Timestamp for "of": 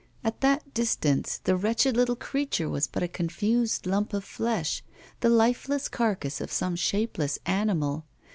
4.15-4.23, 6.41-6.51